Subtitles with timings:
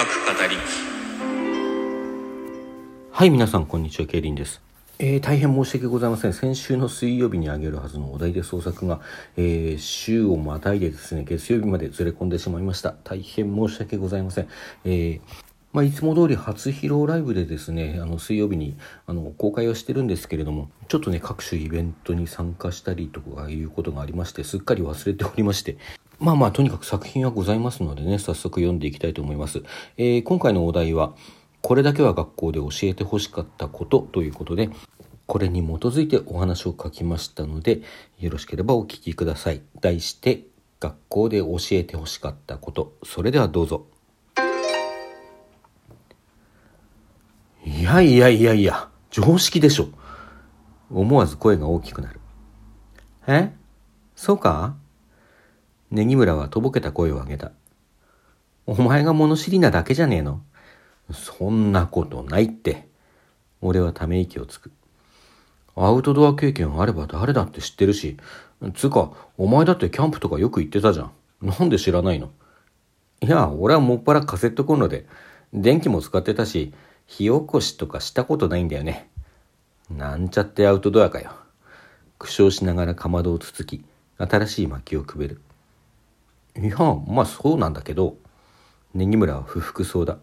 [0.00, 0.06] 語
[0.48, 0.56] り
[3.12, 4.62] はい、皆さん、こんにちは、ケイリンです。
[4.98, 6.32] えー大変申し訳ございません。
[6.32, 9.02] 先週の水曜日にあげるはずのお題で創作が、
[9.36, 12.94] えー週をまたいでですね、月曜日までずれ込んでしまいました。
[13.04, 14.48] 大変申し訳ございません。
[14.86, 15.20] えー
[15.74, 25.76] まあ、いつも通り初披露ライブでですね、あの水曜日にあの公開はしてるんですけれども、ちょっとね、各種イベントに参加したりとかいうことがありまして、すっかり忘れておりまして、
[26.20, 29.62] まあまあ、とにかく作品はございますのでね、早速読んでいきたいと思います。
[29.96, 31.14] えー今回のお題は、
[31.62, 34.68] これだけは学校で教えてほしかったことということで、
[35.26, 37.80] これに基づいてお話を書きましたので、
[38.18, 39.62] よろしければお聞きください。
[39.80, 40.44] 題して、
[40.78, 42.92] 学校で教えてほしかったこと。
[43.02, 43.86] それではどうぞ。
[47.64, 49.88] いやいやいやいや、常識でしょ。
[50.90, 52.20] 思わず声が大きくなる。
[53.26, 53.52] え？
[54.16, 54.74] そうか？
[55.90, 57.52] ネギ村はとぼけた声を上げた。
[58.66, 60.40] お前が物知りなだけじゃねえの？
[61.12, 62.88] そんなことないって。
[63.60, 64.70] 俺はため息をつく。
[65.74, 68.16] アウトドア経験あれば誰だって知ってるし、
[68.74, 71.12] つうか、お前だってキャンプとかよく行ってたじゃん。
[71.42, 72.30] なんで知らないの？
[73.22, 75.06] いや、俺はもっぱらカセットコンロで、
[75.52, 76.72] 電気も使ってたし、
[77.06, 79.10] 火起こしとかしたことないんだよね。
[79.90, 81.32] なんちゃってアウトドアかよ。
[82.18, 83.84] 苦笑しながらかまどをつつき、
[84.16, 85.40] 新しい薪をくべる。
[86.60, 88.18] いや、まあそうなんだけど、
[88.94, 90.18] ネギ村は不服そうだ。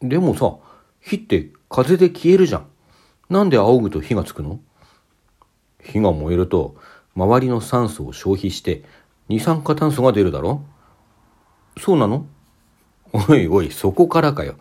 [0.00, 0.56] でもさ、
[1.00, 2.66] 火って風で消えるじゃん。
[3.28, 4.60] なんで仰ぐと火がつくの？
[5.82, 6.76] 火が燃えると、
[7.16, 8.84] 周りの酸素を消費して、
[9.28, 10.62] 二酸化炭素が出るだろ？
[11.78, 12.26] そうなの？
[13.12, 14.56] おいおい、そこからかよ。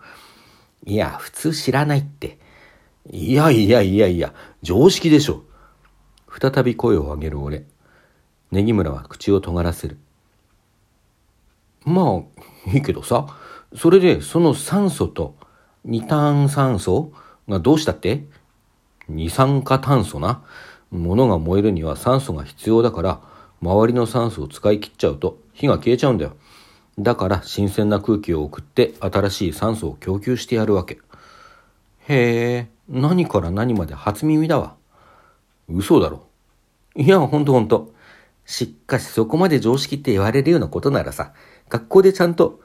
[0.86, 2.40] いや、普通知らないって。
[3.10, 5.44] いやいやいやいや、常識でしょ。
[6.40, 7.66] 再び声を上げる俺。
[8.52, 9.98] ネギ村は口を尖らせる。
[11.86, 12.24] ま
[12.68, 13.28] あ、いいけどさ、
[13.76, 15.36] それでその酸素と
[15.84, 17.12] 二炭酸素
[17.48, 18.26] がどうしたって？
[19.10, 20.44] 二酸化炭素な。
[20.92, 23.22] 物が燃えるには酸素が必要だから、
[23.62, 26.36] 周りの酸素を使い切っちゃうと火が消えちゃうんだよ。
[27.00, 31.00] だから新鮮な空気を送って新しい酸素を供給してやるわけ。
[32.08, 34.76] へえ、何から何まで初耳だわ。
[35.70, 36.28] 嘘だろ。
[36.96, 37.94] いや、ほんとほんと。
[38.46, 41.32] しかしそこまで常識って言われるようなことならさ、
[41.72, 42.60] 学校でちゃんと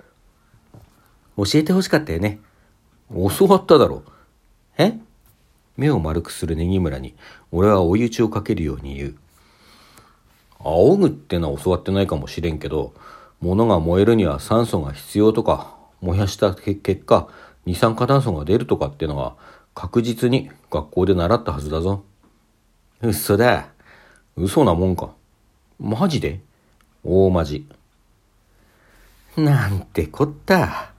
[1.37, 2.41] 教えてほしかったよね。
[3.09, 4.03] 教わっただろ。
[4.79, 4.99] え？
[5.77, 7.15] 目を丸くするネギ村に、
[7.53, 9.17] 俺は追い打ちをかけるように言う。
[10.59, 12.95] 仰ぐってのは教わってないかもしれんけど、
[13.41, 17.29] 物が燃えるには酸素が必要とか、燃やした結果、
[17.65, 19.37] 二酸化炭素が出るとかってのは、
[19.73, 22.03] 確実に学校で習ったはずだぞ。
[23.03, 23.69] 嘘だ。
[24.35, 25.11] 嘘なもんか。
[25.79, 26.41] マジで？
[27.05, 27.69] 大マジ。
[29.37, 30.93] なんてこった。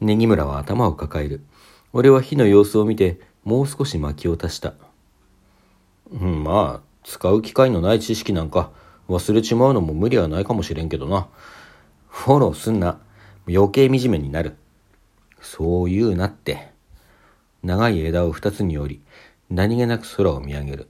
[0.00, 1.40] ネギ村は頭を抱える。
[1.92, 4.74] 俺は火の様子を見て、もう少し薪を足した。
[6.12, 8.70] うん、まあ、使う機会のない知識なんか
[9.08, 11.28] 忘れちまうのも無理はないかもしれんけどな。
[12.08, 12.98] フォローすんな。
[13.48, 14.56] 余計惨めになる。
[15.40, 16.70] そう言うなって。
[17.62, 19.02] 長い枝を二つに折り、
[19.50, 20.88] 何気なく空を見上げる。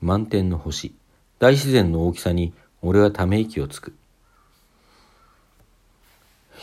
[0.00, 0.94] 満天の星。
[1.38, 3.94] 大自然の大きさに俺はため息をつく。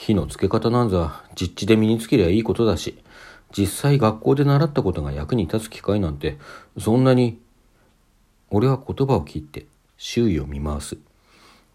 [0.06, 3.02] 火のつけ方なんざ実地で身につけりゃいいことだし、
[3.58, 6.38] 実際学校で習ったことが役に立つ機会なんて、
[6.78, 7.40] そんなに、
[8.50, 9.66] 俺は言葉を切って
[9.96, 10.98] 周囲を見回す。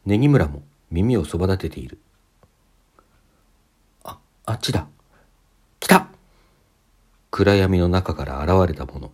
[0.04, 1.98] ネギ村も耳をそば立てている。
[4.04, 4.86] あ、あっちだ。
[5.80, 6.08] 来た
[7.30, 9.12] 暗闇の中から現れたもの。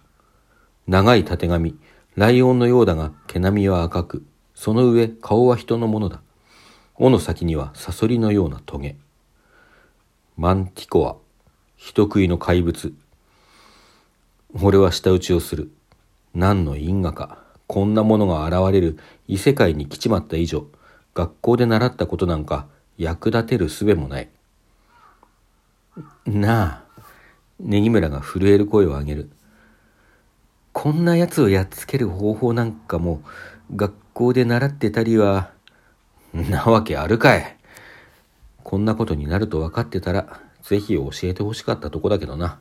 [0.88, 1.76] 長い縦髪、
[2.16, 4.26] ライオンのようだが毛並みは赤く、
[4.56, 6.20] その上顔は人のものだ。
[6.96, 8.96] 尾の先にはサソリのようなトゲ。
[10.36, 11.14] マンティコア、
[11.76, 12.92] 人食いの怪物。
[14.60, 15.70] 俺は舌打ちをする。
[16.34, 20.66] 何の因果か、こんなものが現れる異世界に来ちまった以上、
[21.14, 22.66] 学校で習ったことなんか
[22.98, 24.28] 役立てる術もない。
[26.26, 27.02] なあ、
[27.60, 29.30] ネギ村が震える声を上げる。
[30.72, 33.22] こんな奴をやっつける方法なんかも
[33.76, 35.52] 学校で習ってたりは、
[36.32, 37.53] なわけあるかい。
[38.64, 42.58] こんなことになると分かってたら、ぜひ教えてほしかったとこだけどな。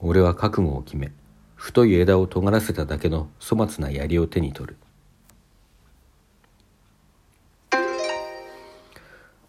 [0.00, 1.12] 俺は覚悟を決め、
[1.54, 4.76] 太い枝を尖らせただけの粗末な槍を手に取る。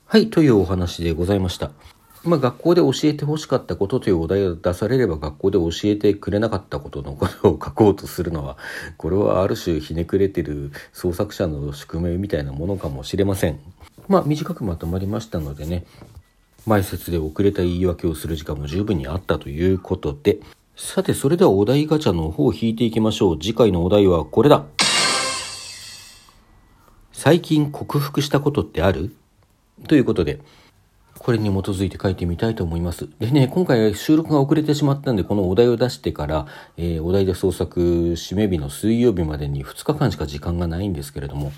[0.06, 1.72] はい、というお話でございました。
[2.24, 8.58] まあ、学校で教えてほしかったことというお題を出されれば学校で教えてくれなかったことのことを書こうとするのは、
[8.98, 13.60] これはある種ひねくれてる創作者の宿命みたいなものかもしれません。
[14.12, 15.86] まあ、短くまとまりましたのでね、
[16.66, 20.40] 前説で遅れた言い訳をする時間も十分にあったということで、
[20.76, 23.40] さて、それではお題ガチャの方を引いていきましょう。
[23.40, 24.66] 次回のお題はこれだ。
[27.14, 29.16] 最近克服したことってある？
[29.88, 30.42] ということで、
[31.18, 33.08] これに基づいて書いてみたいと思います。
[33.20, 41.54] でね、今回収録が遅れてしまったんで、このお題を出してから、えー、お題で創作締め日の水曜日までに2日間しか時間がないんですけれども、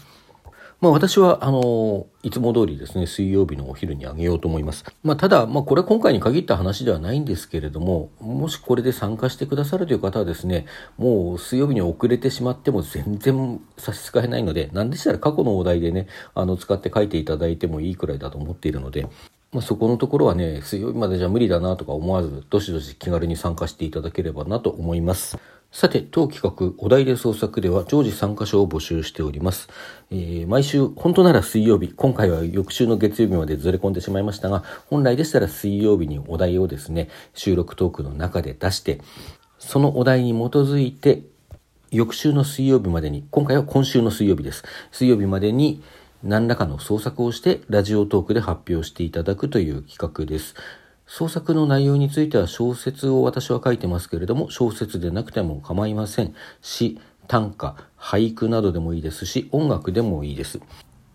[0.83, 4.83] まあ私は、あの、いつも通りですね、水曜日のお昼にあげようと思います。
[5.01, 10.65] まあただ、まあこれは今回に限った話ではないんですけれども、もしこれで参加してくださるという方はですね、
[10.97, 19.07] もう水曜日に遅れてしまっても全然差し支えないので、なんでしたら過去のお題でね、あの、使って書いていただいてもいいくらいだと思っているので、
[19.53, 25.38] まあ、そこのところはね、水曜日までじゃ無理だなとか思わず、どしどし気軽に参加していただければなと思います。
[25.74, 29.70] さて、当企画、お題で創作では常時参加者を募集しております。
[30.12, 39.02] えー、毎週、本当なら水曜日、今回は翌週の月曜日までずれ込んでしまいましたが、本来でしたら水曜日にお題をですね、収録トークの中で出して、
[39.58, 41.24] そのお題に基づいて、
[41.90, 44.64] 翌週の水曜日までに、今回は今週の水曜日です。
[44.92, 45.81] 水曜日までに
[46.22, 50.54] 何らかの創作をしてラジオトークで発表していただくという企画です。
[51.15, 56.33] 創作の内容については小説を私は書いてますけれども小説でなくても構いません。
[56.63, 60.60] 詩短歌俳句などでもいいですし音楽でもいいです。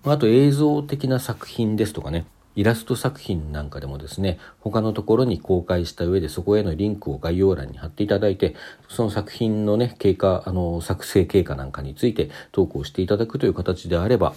[0.05, 2.27] あと映像的な作品ですとかね。
[2.55, 8.55] イラスト作品なんかでもですね他のところに公開した上でそこへのリンクを概要欄に貼っていただいて
[8.89, 14.33] その作品のね経過あの作成経過なんかについて投稿していただくという形であれば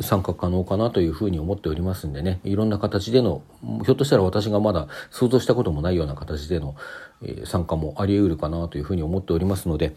[0.00, 3.42] 参加可能かなというふうに思っておりますんでね、いろんな形での、
[3.84, 6.76] ひょっとしたら私がまだ想像したこともないような形での、
[7.22, 9.96] え参加もあり得るかなというふうに思っておりますので、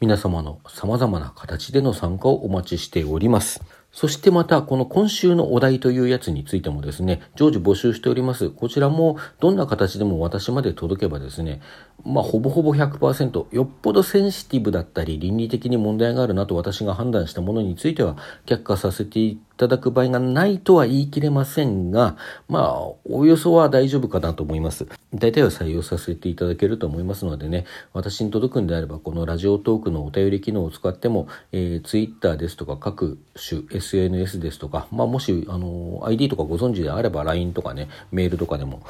[0.00, 3.62] 皆様の様々な形での参加をお待ちしております。
[3.90, 8.50] そしてまた、この今週のお題というやつについてもですね、常時募集しております。
[8.50, 11.60] こちらもどんな形でも私まで届けばですね、
[12.04, 22.16] まあ、ほぼほぼ100%、よっぽどセンシティブだったり、倫理的に問題があるなと私が判断したものについては、却下させていただく場合がないとは言い切れませんが、
[22.48, 24.86] まあ、およそは大丈夫かなと思います。
[25.12, 38.82] 大体は採用させていただけると思いますのでね、私に届くんであれば、このラジオトークのお便り機能を使っても、えー、Twitter ですとか各種 SNS ですとか、まあ、もし、あの、ID とかご存知であれば LINE とかね、メールとかでも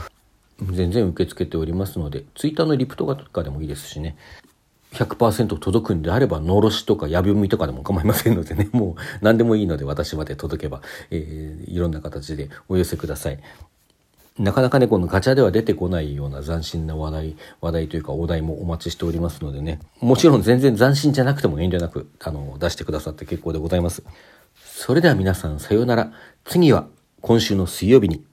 [0.61, 4.17] 全然受け付けておりますので、Twitter のリプとかでもいいですしね、
[4.99, 13.39] 100%届くんであれば、のろしとかやびみとかでも構いませんのでね、 もう何でもいいので私まで届けば、えー、いろんな形でお寄せください。
[14.39, 24.03] なかなかね、このガチャでは出てこないような斬新な話題、話題というかお題もお待ちしておりますのでね、もちろん全然斬新じゃなくても遠慮なく、あの、出してくださって結構でございます。
[24.55, 26.13] それでは皆さんさようなら。
[26.45, 26.87] 次は
[27.21, 28.28] 今週の水曜日に。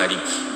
[0.00, 0.49] 俺、各語りき。